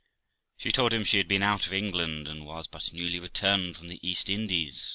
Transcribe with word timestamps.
She 0.57 0.71
told 0.71 0.93
him 0.95 1.03
she 1.03 1.17
had 1.17 1.27
been 1.27 1.43
out 1.43 1.67
of 1.67 1.73
England, 1.75 2.27
and 2.27 2.43
was 2.43 2.65
but 2.65 2.91
newly 2.91 3.19
returned 3.19 3.77
from 3.77 3.87
the 3.87 3.99
East 4.01 4.31
Indies. 4.31 4.89